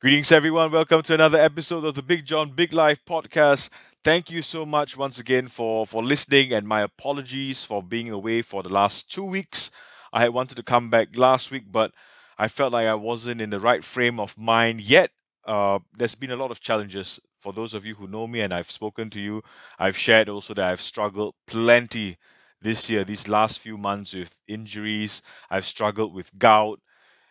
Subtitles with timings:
[0.00, 0.70] Greetings, everyone.
[0.70, 3.68] Welcome to another episode of the Big John Big Life podcast.
[4.04, 8.42] Thank you so much once again for, for listening, and my apologies for being away
[8.42, 9.72] for the last two weeks.
[10.12, 11.90] I had wanted to come back last week, but
[12.38, 15.10] I felt like I wasn't in the right frame of mind yet.
[15.44, 17.18] Uh, there's been a lot of challenges.
[17.40, 19.42] For those of you who know me and I've spoken to you,
[19.80, 22.18] I've shared also that I've struggled plenty
[22.62, 25.22] this year, these last few months with injuries.
[25.50, 26.78] I've struggled with gout.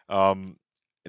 [0.09, 0.57] Um,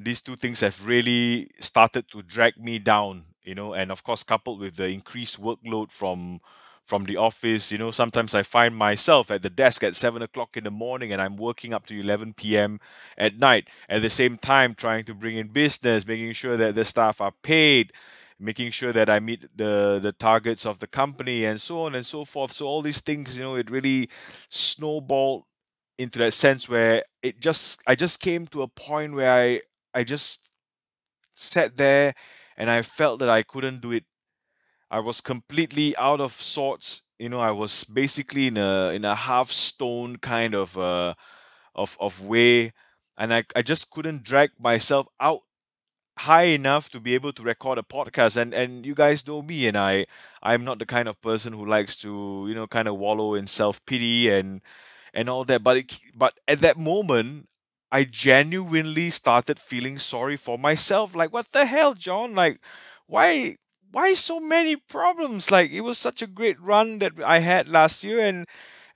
[0.01, 4.23] these two things have really started to drag me down, you know, and of course,
[4.23, 6.41] coupled with the increased workload from
[6.89, 10.57] from the office, you know, sometimes I find myself at the desk at seven o'clock
[10.57, 12.81] in the morning and I'm working up to 11 p.m.
[13.19, 13.69] at night.
[13.91, 17.35] At the same time, trying to bring in business, making sure that the staff are
[17.43, 17.93] paid,
[18.41, 22.07] making sure that I meet the the targets of the company and so on and
[22.07, 22.53] so forth.
[22.53, 24.09] So all these things, you know, it really
[24.49, 25.45] snowballed
[25.99, 29.61] into that sense where it just I just came to a point where I
[29.99, 30.49] I just
[31.35, 32.15] sat there
[32.57, 34.05] and I felt that I couldn't do it.
[34.91, 37.03] I was completely out of sorts.
[37.19, 41.15] You know, I was basically in a in a half stone kind of uh
[41.75, 42.73] of of way
[43.19, 45.43] and I, I just couldn't drag myself out
[46.19, 49.69] high enough to be able to record a podcast and and you guys know me
[49.69, 50.07] and I
[50.43, 53.47] I'm not the kind of person who likes to you know kind of wallow in
[53.47, 54.61] self-pity and
[55.15, 57.49] and all that but it, but at that moment
[57.91, 62.35] I genuinely started feeling sorry for myself like what the hell John?
[62.35, 62.61] Like
[63.07, 63.57] why
[63.91, 65.51] why so many problems?
[65.51, 68.47] Like it was such a great run that I had last year and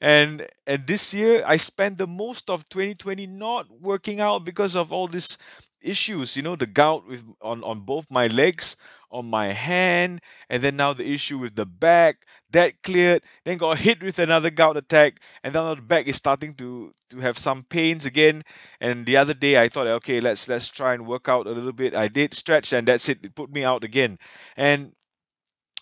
[0.01, 4.93] and and this year I spent the most of 2020 not working out because of
[4.93, 5.39] all these
[5.81, 8.77] issues you know the gout with on on both my legs
[9.12, 13.78] on my hand and then now the issue with the back that cleared then got
[13.78, 17.64] hit with another gout attack and then the back is starting to to have some
[17.64, 18.42] pains again.
[18.80, 21.72] And the other day i thought okay let's let's try and work out a little
[21.72, 21.94] bit.
[21.94, 23.24] I did stretch and that's it.
[23.24, 24.18] It put me out again.
[24.56, 24.92] And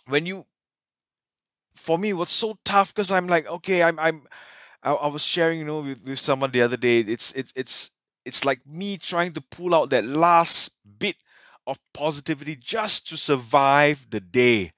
[0.06, 0.46] when you
[1.74, 4.22] for me was so tough because i'm like okay i'm i'm
[4.82, 7.00] I, I was sharing you know with, with someone the other day.
[7.00, 7.90] It's it's it's
[8.24, 11.16] it's like me trying to pull out that last bit
[11.70, 14.72] of positivity just to survive the day.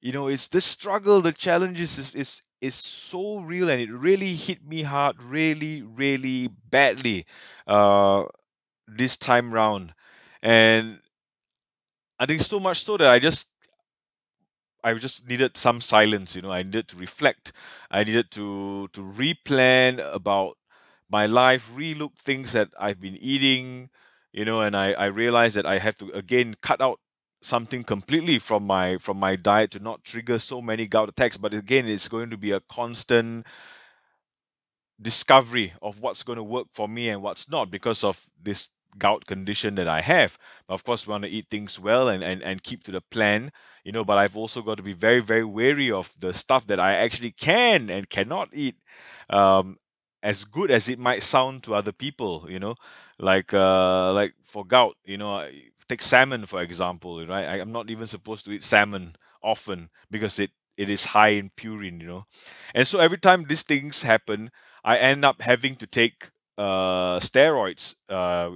[0.00, 4.34] You know, it's the struggle, the challenges is, is is so real and it really
[4.34, 7.24] hit me hard, really, really badly
[7.66, 8.24] uh
[8.88, 9.94] this time round.
[10.42, 11.00] And
[12.18, 13.46] I think so much so that I just
[14.84, 17.52] I just needed some silence, you know, I needed to reflect.
[17.90, 20.56] I needed to to replan about
[21.10, 23.90] my life, relook things that I've been eating,
[24.32, 27.00] you know, and I, I realized that I have to again cut out
[27.40, 31.36] something completely from my from my diet to not trigger so many gout attacks.
[31.36, 33.46] But again, it's going to be a constant
[35.00, 39.26] discovery of what's going to work for me and what's not because of this gout
[39.26, 40.38] condition that I have.
[40.66, 43.00] But of course, we want to eat things well and, and, and keep to the
[43.00, 43.52] plan,
[43.84, 44.04] you know.
[44.04, 47.32] But I've also got to be very, very wary of the stuff that I actually
[47.32, 48.76] can and cannot eat.
[49.30, 49.76] Um,
[50.22, 52.74] as good as it might sound to other people, you know,
[53.18, 55.48] like uh, like for gout, you know,
[55.88, 57.46] take salmon for example, right?
[57.46, 61.50] I, I'm not even supposed to eat salmon often because it it is high in
[61.56, 62.26] purine, you know,
[62.74, 64.50] and so every time these things happen,
[64.84, 68.50] I end up having to take uh, steroids, uh,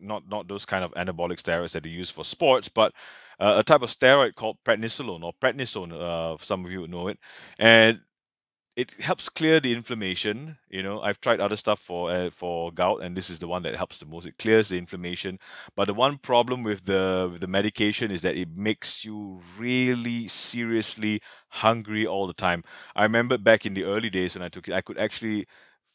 [0.00, 2.92] not not those kind of anabolic steroids that you use for sports, but
[3.40, 5.92] uh, a type of steroid called prednisolone or prednisone.
[5.92, 7.18] Uh, some of you would know it,
[7.58, 8.00] and
[8.76, 10.58] it helps clear the inflammation.
[10.68, 13.62] You know, I've tried other stuff for uh, for gout, and this is the one
[13.62, 14.26] that helps the most.
[14.26, 15.38] It clears the inflammation.
[15.74, 20.28] But the one problem with the with the medication is that it makes you really
[20.28, 22.64] seriously hungry all the time.
[22.94, 25.46] I remember back in the early days when I took it, I could actually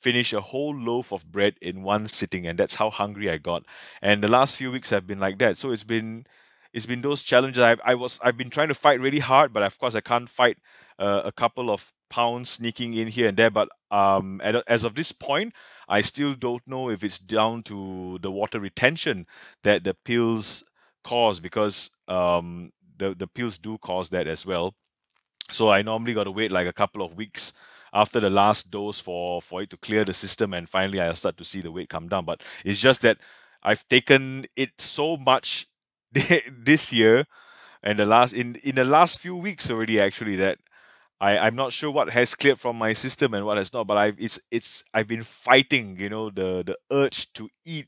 [0.01, 3.63] finish a whole loaf of bread in one sitting, and that's how hungry I got.
[4.01, 5.57] And the last few weeks have been like that.
[5.57, 6.25] So it's been
[6.73, 7.61] it's been those challenges.
[7.63, 10.29] I I was I've been trying to fight really hard, but of course I can't
[10.29, 10.57] fight
[10.97, 13.49] uh, a couple of pounds sneaking in here and there.
[13.49, 15.53] But um, as of this point,
[15.89, 19.25] I still don't know if it's down to the water retention
[19.63, 20.63] that the pills
[21.03, 24.75] cause because um, the the pills do cause that as well.
[25.51, 27.53] So I normally got to wait like a couple of weeks
[27.93, 31.37] after the last dose for for it to clear the system, and finally I start
[31.37, 32.25] to see the weight come down.
[32.25, 33.17] But it's just that
[33.63, 35.67] I've taken it so much
[36.11, 37.25] this year
[37.83, 40.59] and the last in in the last few weeks already actually that
[41.21, 43.97] I, I'm not sure what has cleared from my system and what has not, but
[43.97, 47.87] I've it's it's I've been fighting, you know, the the urge to eat.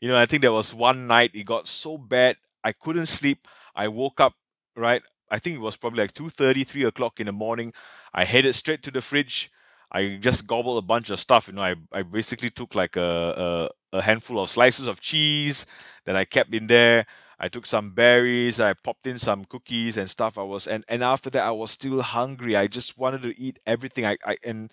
[0.00, 3.48] You know, I think there was one night it got so bad I couldn't sleep.
[3.76, 4.34] I woke up,
[4.76, 5.02] right?
[5.30, 7.72] I think it was probably like 2:30, 3 o'clock in the morning.
[8.14, 9.50] I headed straight to the fridge.
[9.90, 11.48] I just gobbled a bunch of stuff.
[11.48, 15.66] You know, I, I basically took like a, a, a handful of slices of cheese
[16.04, 17.06] that I kept in there.
[17.40, 20.38] I took some berries, I popped in some cookies and stuff.
[20.38, 22.56] I was and and after that I was still hungry.
[22.56, 24.06] I just wanted to eat everything.
[24.06, 24.72] I, I and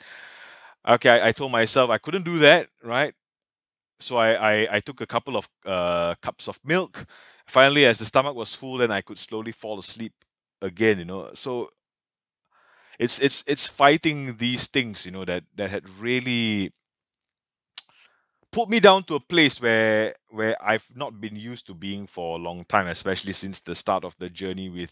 [0.87, 3.13] okay, I, I told myself I couldn't do that, right?
[3.99, 4.33] So I,
[4.65, 7.05] I, I took a couple of uh, cups of milk.
[7.47, 10.13] Finally, as the stomach was full, then I could slowly fall asleep
[10.61, 10.99] again.
[10.99, 11.69] You know, so
[12.99, 15.05] it's it's it's fighting these things.
[15.05, 16.71] You know that that had really
[18.55, 22.37] put me down to a place where where I've not been used to being for
[22.37, 24.91] a long time, especially since the start of the journey with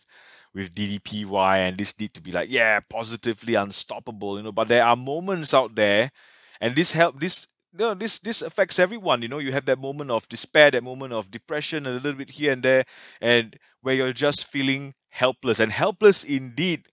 [0.54, 4.52] with DDPY and this need to be like, yeah, positively unstoppable, you know.
[4.52, 6.12] But there are moments out there,
[6.60, 9.22] and this help this you know, this this affects everyone.
[9.22, 12.32] You know, you have that moment of despair, that moment of depression, a little bit
[12.32, 12.84] here and there,
[13.22, 16.88] and where you're just feeling helpless and helpless indeed.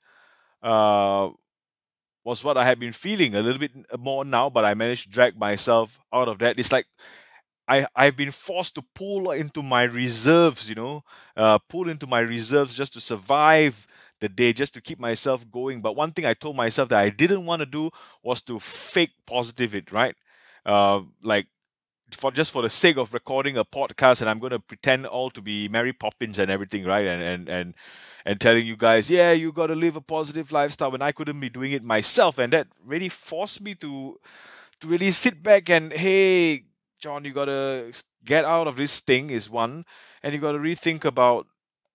[0.62, 1.30] Uh,
[2.24, 5.10] was what I had been feeling a little bit more now, but I managed to
[5.10, 6.58] drag myself out of that.
[6.58, 6.86] It's like
[7.68, 11.04] I I've been forced to pull into my reserves, you know,
[11.36, 13.86] uh, pull into my reserves just to survive
[14.20, 15.80] the day, just to keep myself going.
[15.80, 17.90] But one thing I told myself that I didn't want to do
[18.22, 20.14] was to fake positive it, right?
[20.66, 21.46] Uh, like
[22.12, 25.30] for just for the sake of recording a podcast, and I'm going to pretend all
[25.30, 27.06] to be Mary Poppins and everything, right?
[27.06, 27.74] And and and
[28.24, 31.40] and telling you guys, yeah, you got to live a positive lifestyle when I couldn't
[31.40, 32.38] be doing it myself.
[32.38, 34.18] And that really forced me to
[34.80, 36.64] to really sit back and, hey,
[37.00, 37.92] John, you got to
[38.24, 39.84] get out of this thing is one,
[40.22, 41.46] and you got to rethink about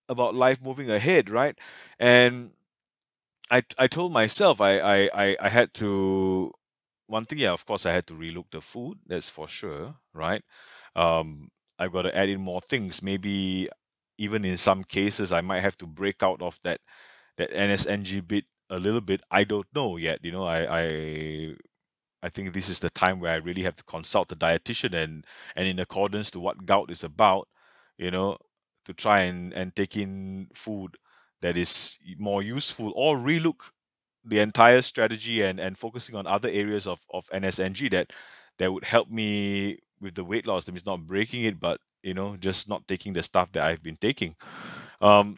[0.10, 1.58] about life moving ahead, right?
[2.00, 2.52] And
[3.52, 6.52] I I told myself I I I, I had to
[7.08, 9.00] one thing, yeah, of course, I had to relook the food.
[9.06, 10.44] That's for sure, right?
[10.96, 13.02] Um, I've got to add in more things.
[13.04, 13.70] Maybe
[14.18, 16.82] even in some cases I might have to break out of that
[17.38, 19.22] that NSNG bit a little bit.
[19.32, 20.20] I don't know yet.
[20.24, 21.56] You know, I I
[22.24, 25.26] I think this is the time where I really have to consult the dietitian and
[25.56, 27.48] and in accordance to what gout is about,
[27.98, 28.38] you know,
[28.86, 30.98] to try and and take in food
[31.42, 33.72] that is more useful or relook
[34.24, 38.12] the entire strategy and and focusing on other areas of of NSNG that
[38.58, 40.66] that would help me with the weight loss.
[40.66, 43.84] That means not breaking it, but you know, just not taking the stuff that I've
[43.84, 44.38] been taking.
[45.02, 45.38] Um,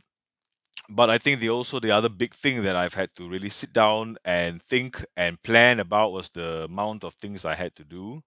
[0.90, 3.74] but I think the also the other big thing that I've had to really sit
[3.74, 8.24] down and think and plan about was the amount of things I had to do.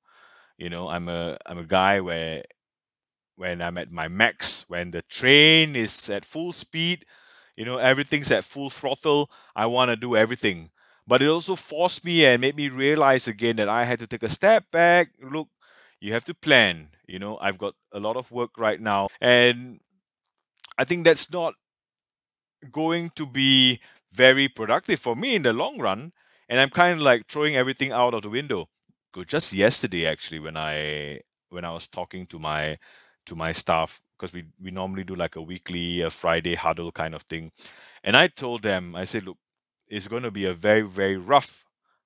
[0.59, 2.45] You know, I'm a I'm a guy where
[3.37, 7.07] when I'm at my max, when the train is at full speed,
[7.57, 10.71] you know, everything's at full throttle, I want to do everything.
[11.07, 14.23] But it also forced me and made me realize again that I had to take
[14.23, 15.49] a step back, look,
[16.01, 16.91] you have to plan.
[17.11, 19.81] You know, I've got a lot of work right now, and
[20.79, 21.55] I think that's not
[22.71, 23.81] going to be
[24.13, 26.13] very productive for me in the long run.
[26.49, 28.69] And I'm kind of like throwing everything out of the window.
[29.27, 32.79] Just yesterday, actually, when I when I was talking to my
[33.27, 37.15] to my staff, because we we normally do like a weekly, a Friday huddle kind
[37.15, 37.51] of thing,
[38.05, 39.39] and I told them, I said, look,
[39.89, 41.65] it's going to be a very very rough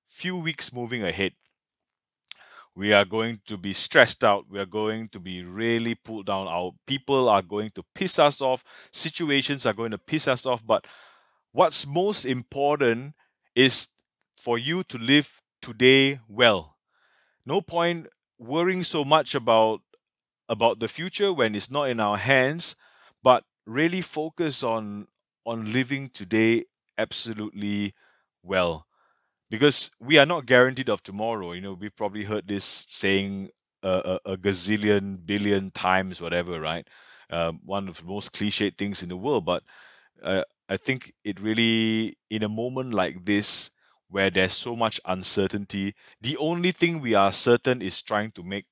[0.09, 1.33] few weeks moving ahead
[2.75, 4.45] we are going to be stressed out.
[4.49, 6.47] We are going to be really pulled down.
[6.47, 8.63] Our people are going to piss us off.
[8.91, 10.65] Situations are going to piss us off.
[10.65, 10.85] But
[11.53, 13.13] what's most important
[13.55, 13.87] is
[14.37, 16.75] for you to live today well.
[17.45, 18.07] No point
[18.37, 19.81] worrying so much about
[20.49, 22.75] about the future when it's not in our hands,
[23.23, 25.07] but really focus on
[25.45, 26.65] on living today
[26.97, 27.93] absolutely
[28.43, 28.85] well
[29.49, 31.53] because we are not guaranteed of tomorrow.
[31.53, 33.49] You know, we probably heard this saying
[33.83, 36.87] a, a, a gazillion, billion times, whatever, right?
[37.29, 39.63] Um, one of the most cliched things in the world, but
[40.23, 43.71] uh, I think it really, in a moment like this,
[44.09, 48.65] where there's so much uncertainty, the only thing we are certain is trying to make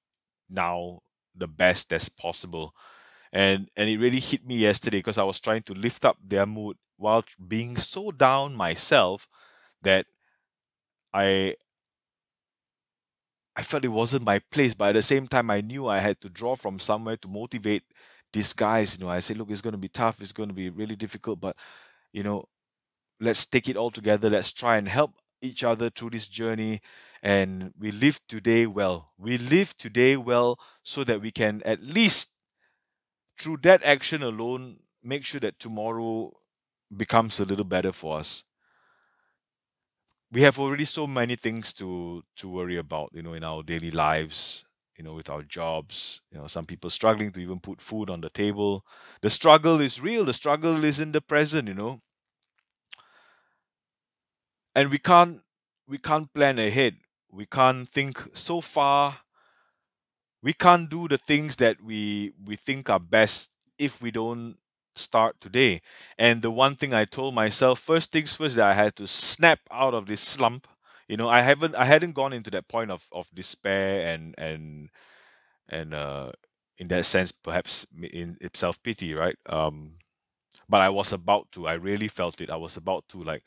[0.50, 1.00] now
[1.36, 2.74] the best as possible.
[3.32, 6.46] And and it really hit me yesterday because I was trying to lift up their
[6.46, 9.27] mood while being so down myself
[9.82, 10.06] that
[11.13, 11.55] I
[13.55, 16.20] I felt it wasn't my place, but at the same time, I knew I had
[16.22, 17.84] to draw from somewhere to motivate
[18.32, 18.98] these guys.
[18.98, 20.96] You know, I said, look, it's going to be tough, it's going to be really
[20.96, 21.55] difficult, but
[22.13, 22.46] you know,
[23.20, 24.29] let's take it all together.
[24.29, 26.82] Let's try and help each other through this journey,
[27.24, 29.13] and we live today well.
[29.17, 32.36] We live today well so that we can at least,
[33.39, 36.32] through that action alone, make sure that tomorrow
[36.96, 38.43] becomes a little better for us
[40.34, 43.92] we have already so many things to to worry about you know in our daily
[43.92, 44.66] lives
[44.98, 48.22] you know with our jobs you know some people struggling to even put food on
[48.22, 48.86] the table.
[49.22, 52.02] The struggle is real the struggle is in the present you know.
[54.75, 55.42] And we can't
[55.88, 56.98] we can't plan ahead.
[57.32, 59.20] We can't think so far.
[60.42, 64.58] We can't do the things that we we think are best if we don't
[64.95, 65.81] start today?
[66.17, 69.59] And the one thing I told myself, first things first, that I had to snap
[69.71, 70.67] out of this slump.
[71.07, 74.89] You know, I haven't, I hadn't gone into that point of of despair and and
[75.69, 76.31] and uh,
[76.77, 79.38] in that sense, perhaps in self pity, right?
[79.47, 79.93] Um,
[80.69, 81.67] but I was about to.
[81.67, 82.50] I really felt it.
[82.50, 83.43] I was about to like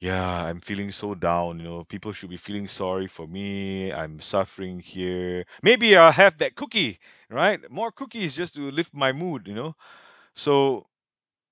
[0.00, 1.58] yeah, I'm feeling so down.
[1.58, 3.92] You know, people should be feeling sorry for me.
[3.92, 5.44] I'm suffering here.
[5.62, 6.98] Maybe I'll have that cookie,
[7.30, 7.60] right?
[7.70, 9.74] More cookies just to lift my mood, you know.
[10.36, 10.86] So,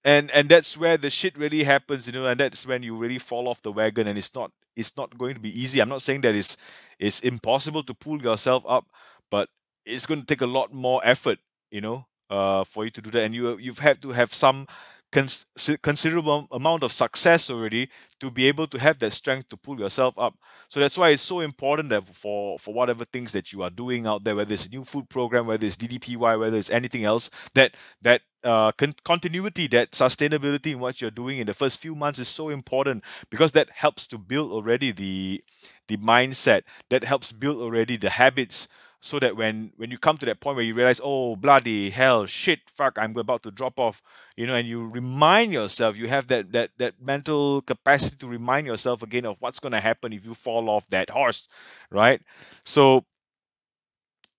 [0.04, 3.18] and and that's where the shit really happens, you know, and that's when you really
[3.18, 5.80] fall off the wagon, and it's not it's not going to be easy.
[5.80, 6.56] I'm not saying that it's
[6.98, 8.86] it's impossible to pull yourself up,
[9.30, 9.48] but
[9.86, 11.38] it's going to take a lot more effort,
[11.70, 14.66] you know, uh, for you to do that, and you you've had to have some
[15.14, 15.47] cons-
[15.83, 17.88] considerable amount of success already
[18.21, 20.35] to be able to have that strength to pull yourself up.
[20.68, 24.06] So that's why it's so important that for for whatever things that you are doing
[24.06, 27.30] out there, whether it's a new food program, whether it's DDPY, whether it's anything else,
[27.54, 31.94] that that uh, con- continuity, that sustainability in what you're doing in the first few
[31.94, 35.44] months is so important because that helps to build already the
[35.88, 38.68] the mindset that helps build already the habits
[39.04, 42.25] so that when when you come to that point where you realize oh bloody hell
[42.25, 44.02] shit fuck i'm about to drop off
[44.34, 48.66] you know and you remind yourself you have that that that mental capacity to remind
[48.66, 51.49] yourself again of what's going to happen if you fall off that horse
[51.90, 52.23] right?
[52.64, 53.04] So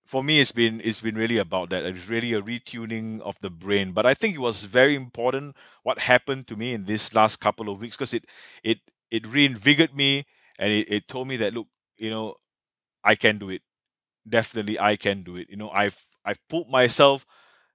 [0.04, 1.84] for me it's been it's been really about that.
[1.86, 3.92] It's really a retuning of the brain.
[3.92, 7.70] But i think it was very important what happened to me in this last couple
[7.70, 8.26] of weeks because it
[8.64, 8.80] it
[9.12, 10.26] it reinvigorated me
[10.60, 11.68] and it, it told me that look
[11.98, 12.36] you know
[13.04, 13.62] i can do it
[14.28, 15.50] definitely I can do it.
[15.50, 17.26] You know, I've I've put myself,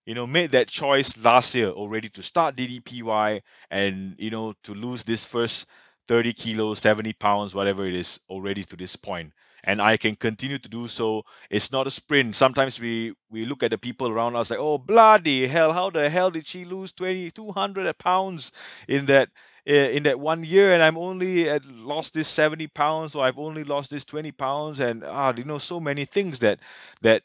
[0.06, 4.74] you know, made that choice last year already to start DDPY and you know to
[4.74, 5.66] lose this first
[6.08, 9.32] 30 kilos, 70 pounds, whatever it is, already to this point.
[9.64, 11.22] And I can continue to do so.
[11.50, 12.34] It's not a sprint.
[12.34, 16.08] Sometimes we we look at the people around us like, oh bloody hell, how the
[16.10, 18.52] hell did she lose 20, 200 pounds
[18.88, 19.28] in that
[19.66, 23.64] in that one year and I'm only at lost this 70 pounds or I've only
[23.64, 26.60] lost this 20 pounds and ah you know so many things that
[27.02, 27.22] that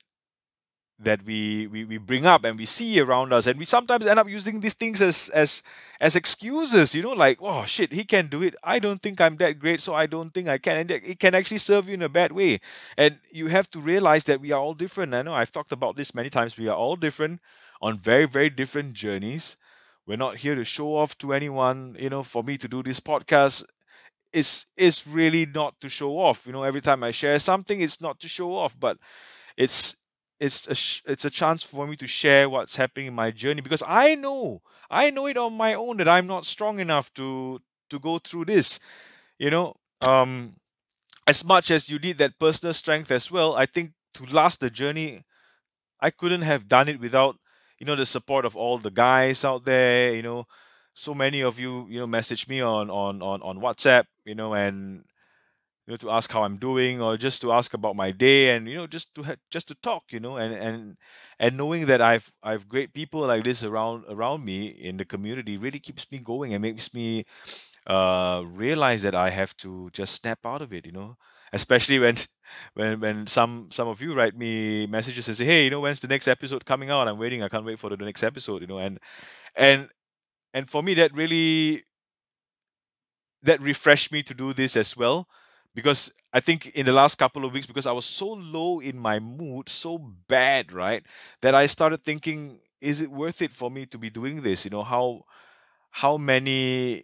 [0.98, 4.18] that we, we we bring up and we see around us and we sometimes end
[4.18, 5.62] up using these things as as
[6.00, 8.56] as excuses you know like oh shit he can do it.
[8.64, 10.78] I don't think i'm that great so i don't think i can.
[10.78, 12.62] And it can actually serve you in a bad way.
[12.98, 15.14] And you have to realize that we are all different.
[15.14, 16.58] I know i've talked about this many times.
[16.58, 17.42] We are all different
[17.82, 19.58] on very very different journeys
[20.08, 21.96] we're not here to show off to anyone.
[22.00, 23.64] You know, for me to do this podcast
[24.34, 26.46] is is really not to show off.
[26.46, 28.98] You know, every time I share something, it's not to show off, but
[29.58, 29.98] it's
[30.40, 33.62] it's a sh- it's a chance for me to share what's happening in my journey
[33.62, 37.60] because I know I know it on my own that I'm not strong enough to
[37.90, 38.80] to go through this.
[39.40, 40.56] You know, um,
[41.28, 44.70] as much as you need that personal strength as well, I think to last the
[44.70, 45.24] journey,
[46.00, 47.38] I couldn't have done it without
[47.80, 50.46] you know the support of all the guys out there you know?
[50.94, 54.54] So many of you you know message me on on on, on whatsapp you know
[54.54, 55.04] and
[55.88, 58.68] you know to ask how i'm doing or just to ask about my day and
[58.68, 60.38] you know just to ha- just to talk you know?
[60.38, 60.98] And and
[61.40, 65.58] and knowing that i've i've great people like this around around me in the community
[65.58, 67.26] really keeps me going and makes me
[67.88, 71.18] uh realize that i have to just snap out of it you know?
[71.54, 72.16] Especially when
[72.74, 76.00] when when some some of you write me messages and say, "Hey, you know, when's
[76.00, 77.08] the next episode coming out?
[77.08, 77.44] I'm waiting.
[77.44, 79.00] I can't wait for the next episode." You know, and
[79.56, 79.90] and
[80.54, 81.86] and for me, that really
[83.44, 85.28] that refreshed me to do this as well
[85.74, 88.98] because I think in the last couple of weeks, because I was so low in
[88.98, 91.04] my mood, so bad, right,
[91.42, 94.66] that I started thinking, is it worth it for me to be doing this?
[94.66, 95.24] You know, how
[95.92, 97.04] how many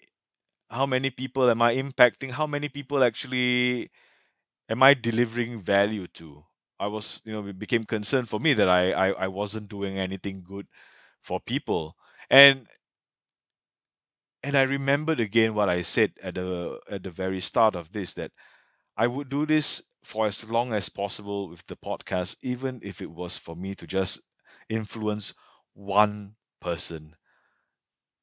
[0.69, 2.31] how many people am I impacting?
[2.31, 3.91] How many people actually
[4.71, 6.45] am I delivering value to?
[6.79, 9.99] I was, you know, it became concerned for me that I, I, I wasn't doing
[9.99, 10.67] anything good
[11.21, 11.97] for people.
[12.29, 12.67] And
[14.43, 18.13] and I remembered again what I said at the at the very start of this
[18.15, 18.31] that
[18.97, 23.11] I would do this for as long as possible with the podcast, even if it
[23.11, 24.21] was for me to just
[24.69, 25.33] influence
[25.73, 27.15] one person.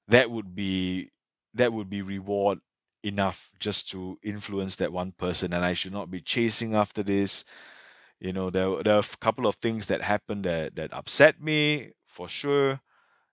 [0.09, 1.11] That would be
[1.55, 2.61] that would be reward
[3.03, 7.45] enough just to influence that one person and I should not be chasing after this.
[8.21, 11.93] You know, there, there are a couple of things that happened that, that upset me
[12.07, 12.81] for sure.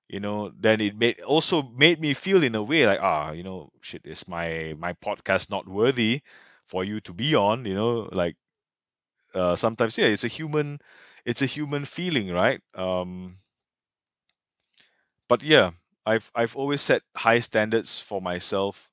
[0.09, 3.43] You know, then it made also made me feel in a way like, ah, you
[3.43, 6.21] know, shit, is my my podcast not worthy
[6.67, 8.37] for you to be on, you know, like
[9.33, 10.79] uh sometimes yeah, it's a human
[11.25, 12.61] it's a human feeling, right?
[12.75, 13.37] Um
[15.27, 15.71] but yeah,
[16.05, 18.89] I've I've always set high standards for myself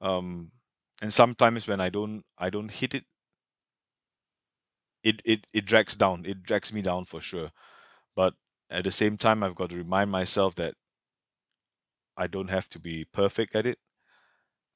[0.00, 0.52] um,
[1.02, 3.04] and sometimes when I don't I don't hit it,
[5.02, 6.24] it it it drags down.
[6.26, 7.50] It drags me down for sure.
[8.16, 8.34] But
[8.70, 10.74] at the same time, I've got to remind myself that
[12.18, 13.78] I don't have to be perfect at it.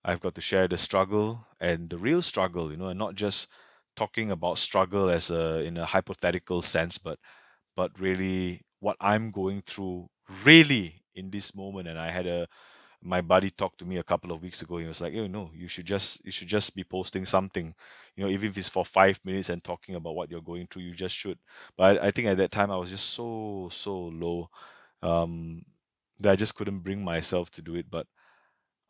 [0.04, 3.48] I've got to share the struggle and the real struggle, you know, and not just
[3.94, 7.18] talking about struggle as a in a hypothetical sense, but
[7.76, 10.08] but really what I'm going through
[10.44, 11.88] really in this moment.
[11.88, 12.48] And I had a
[13.02, 14.78] my buddy talked to me a couple of weeks ago.
[14.78, 17.74] He was like, "You know, you should just you should just be posting something,
[18.16, 20.82] you know, even if it's for five minutes and talking about what you're going through.
[20.82, 21.38] You just should."
[21.76, 24.50] But I, I think at that time I was just so so low
[25.02, 25.64] um,
[26.20, 27.90] that I just couldn't bring myself to do it.
[27.90, 28.06] But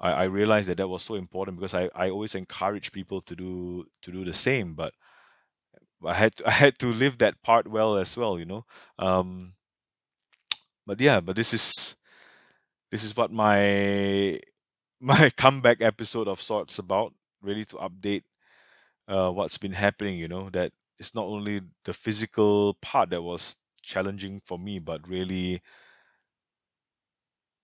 [0.00, 3.37] I, I realized that that was so important because I, I always encourage people to
[3.37, 4.75] do to do the same.
[4.75, 4.95] But
[6.04, 8.66] I had to, I had to live that part well as well, you know.
[8.99, 9.54] Um,
[10.87, 11.97] but yeah, but this is
[12.92, 14.40] this is what my
[15.00, 17.14] my comeback episode of sorts about.
[17.42, 18.25] Really to update
[19.08, 20.18] uh, what's been happening.
[20.18, 25.08] You know that it's not only the physical part that was challenging for me, but
[25.08, 25.62] really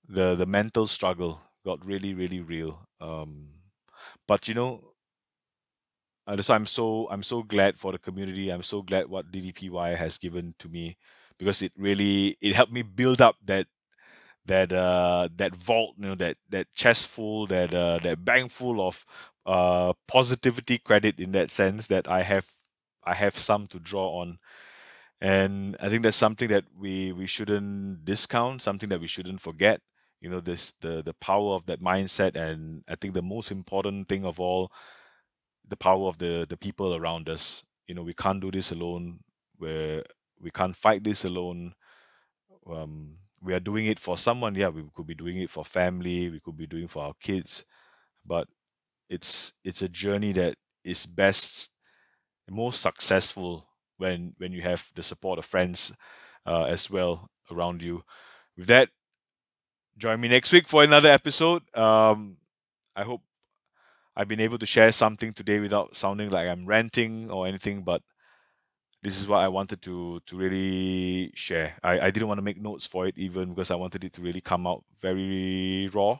[0.08, 2.88] the the mental struggle got really really real.
[3.00, 3.50] Um,
[4.26, 4.94] but you know,
[6.26, 8.50] uh, why I'm so I'm so glad for the community.
[8.50, 10.96] I'm so glad what DDPY has given to me
[11.38, 13.66] because it really it helped me build up that
[14.48, 18.86] that uh that vault you know that that chest full that uh that bank full
[18.86, 19.06] of
[19.46, 22.46] uh positivity credit in that sense that I have
[23.04, 24.38] I have some to draw on.
[25.20, 29.80] And I think that's something that we we shouldn't discount something that we shouldn't forget
[30.20, 34.08] you know this the the power of that mindset and I think the most important
[34.08, 34.70] thing of all
[35.68, 37.64] the power of the the people around us.
[37.86, 39.20] You know we can't do this alone
[39.58, 40.04] where
[40.40, 41.74] we can't fight this alone.
[42.66, 46.30] Um we are doing it for someone yeah we could be doing it for family
[46.30, 47.64] we could be doing for our kids
[48.26, 48.48] but
[49.08, 51.72] it's it's a journey that is best
[52.50, 53.68] most successful
[53.98, 55.92] when when you have the support of friends
[56.46, 58.02] uh, as well around you.
[58.56, 58.90] With that
[59.96, 61.62] join me next week for another episode.
[61.76, 62.36] Um
[62.96, 63.22] i hope
[64.16, 68.02] i've been able to share something today without sounding like i'm ranting or anything but
[69.02, 71.76] this is what I wanted to to really share.
[71.82, 74.22] I, I didn't want to make notes for it even because I wanted it to
[74.22, 76.18] really come out very raw,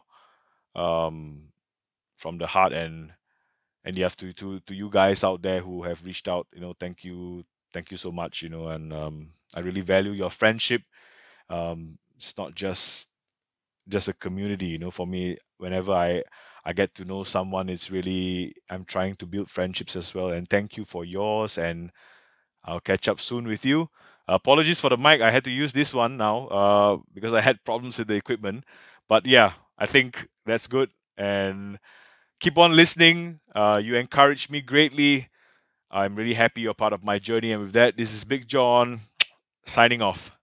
[0.74, 1.50] um,
[2.16, 3.12] from the heart and
[3.84, 6.46] and you have to to to you guys out there who have reached out.
[6.54, 8.42] You know, thank you, thank you so much.
[8.42, 10.82] You know, and um, I really value your friendship.
[11.50, 13.08] Um, it's not just
[13.88, 14.66] just a community.
[14.66, 16.22] You know, for me, whenever I
[16.64, 20.30] I get to know someone, it's really I'm trying to build friendships as well.
[20.30, 21.90] And thank you for yours and
[22.68, 23.88] I'll catch up soon with you.
[24.28, 25.22] Apologies for the mic.
[25.22, 28.64] I had to use this one now uh, because I had problems with the equipment.
[29.08, 30.90] But yeah, I think that's good.
[31.16, 31.78] And
[32.38, 33.40] keep on listening.
[33.54, 35.28] Uh, you encourage me greatly.
[35.90, 37.52] I'm really happy you're part of my journey.
[37.52, 39.00] And with that, this is Big John
[39.64, 40.37] signing off.